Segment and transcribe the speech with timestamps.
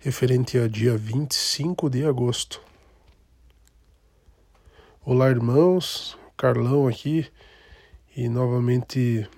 [0.00, 2.62] referente a dia 25 de agosto.
[5.04, 7.26] Olá, irmãos, Carlão aqui
[8.16, 9.28] e novamente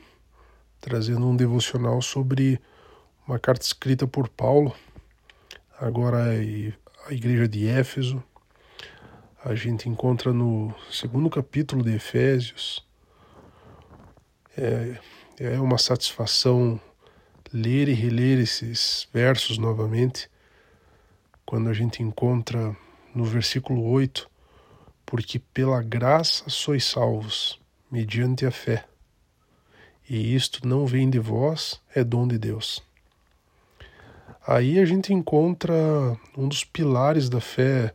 [0.78, 2.60] trazendo um devocional sobre
[3.26, 4.76] uma carta escrita por Paulo,
[5.78, 6.26] agora
[7.06, 8.22] a igreja de Éfeso.
[9.42, 12.86] A gente encontra no segundo capítulo de Efésios.
[14.58, 14.98] É,
[15.38, 16.78] é uma satisfação
[17.50, 20.28] ler e reler esses versos novamente,
[21.50, 22.76] quando a gente encontra
[23.12, 24.30] no versículo 8,
[25.04, 27.60] porque pela graça sois salvos,
[27.90, 28.86] mediante a fé.
[30.08, 32.80] E isto não vem de vós, é dom de Deus.
[34.46, 35.74] Aí a gente encontra
[36.38, 37.94] um dos pilares da fé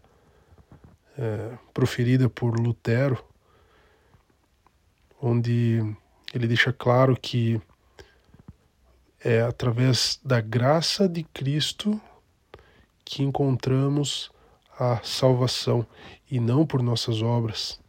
[1.17, 3.23] é, proferida por Lutero,
[5.21, 5.79] onde
[6.33, 7.61] ele deixa claro que
[9.23, 12.01] é através da graça de Cristo
[13.05, 14.31] que encontramos
[14.77, 15.85] a salvação
[16.29, 17.79] e não por nossas obras.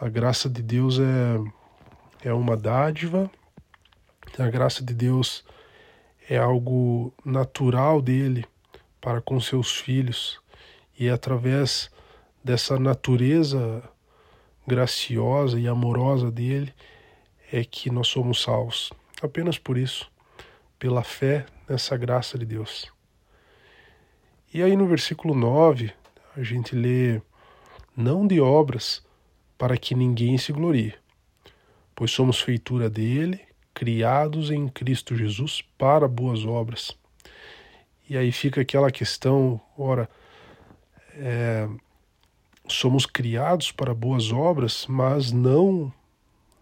[0.00, 3.30] A graça de Deus é, é uma dádiva,
[4.38, 5.44] a graça de Deus
[6.28, 8.44] é algo natural dele
[9.00, 10.40] para com seus filhos
[10.98, 11.90] e é através
[12.42, 13.82] dessa natureza
[14.66, 16.74] graciosa e amorosa dele
[17.52, 18.90] é que nós somos salvos
[19.22, 20.10] apenas por isso,
[20.78, 22.90] pela fé nessa graça de Deus.
[24.54, 25.92] E aí no versículo 9,
[26.36, 27.22] a gente lê:
[27.96, 29.02] Não de obras,
[29.56, 30.94] para que ninguém se glorie,
[31.94, 33.40] pois somos feitura dele,
[33.72, 36.94] criados em Cristo Jesus para boas obras.
[38.10, 40.06] E aí fica aquela questão: ora,
[41.14, 41.66] é,
[42.68, 45.90] somos criados para boas obras, mas não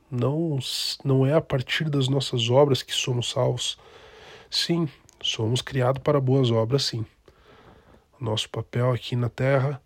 [0.09, 0.59] não,
[1.05, 3.77] não é a partir das nossas obras que somos salvos.
[4.49, 4.89] Sim,
[5.21, 7.05] somos criados para boas obras, sim.
[8.21, 9.81] Nosso papel aqui na terra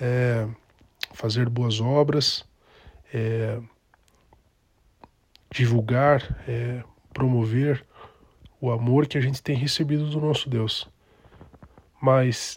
[0.00, 0.48] é
[1.12, 2.44] fazer boas obras,
[3.14, 3.60] é
[5.52, 6.82] divulgar, é
[7.12, 7.86] promover
[8.60, 10.88] o amor que a gente tem recebido do nosso Deus.
[12.02, 12.56] Mas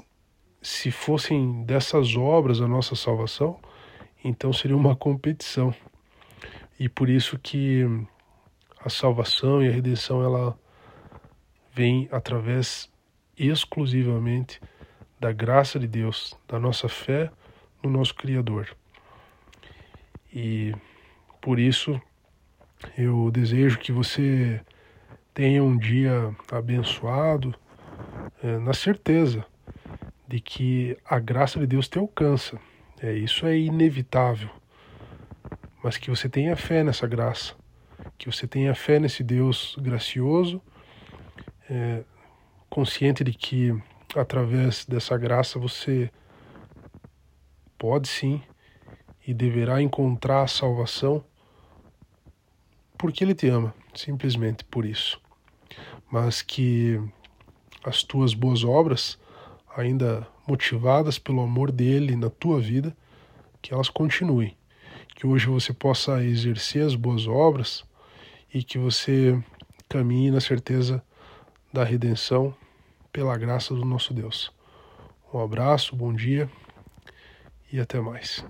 [0.62, 3.60] se fossem dessas obras a nossa salvação,
[4.24, 5.74] então seria uma competição.
[6.80, 7.84] E por isso que
[8.80, 10.58] a salvação e a redenção ela
[11.72, 12.92] vem através
[13.38, 14.60] exclusivamente
[15.24, 17.32] da graça de Deus, da nossa fé
[17.82, 18.76] no nosso Criador.
[20.34, 20.76] E
[21.40, 21.98] por isso
[22.98, 24.60] eu desejo que você
[25.34, 27.56] tenha um dia abençoado,
[28.44, 29.46] é, na certeza
[30.28, 32.60] de que a graça de Deus te alcança.
[33.02, 34.50] É, isso é inevitável
[35.82, 37.54] mas que você tenha fé nessa graça,
[38.18, 40.62] que você tenha fé nesse Deus gracioso,
[41.70, 42.04] é,
[42.70, 43.78] consciente de que
[44.16, 46.12] através dessa graça você
[47.78, 48.42] pode sim
[49.26, 51.24] e deverá encontrar a salvação
[52.98, 55.20] porque Ele te ama, simplesmente por isso.
[56.10, 57.02] Mas que
[57.84, 59.20] as tuas boas obras,
[59.76, 62.96] ainda motivadas pelo amor dele na tua vida,
[63.62, 64.56] que elas continuem
[65.16, 67.84] que hoje você possa exercer as boas obras
[68.54, 69.42] e que você
[69.88, 71.04] caminhe na certeza
[71.72, 72.54] da redenção
[73.14, 74.52] pela graça do nosso Deus.
[75.32, 76.50] Um abraço, bom dia
[77.72, 78.44] e até mais.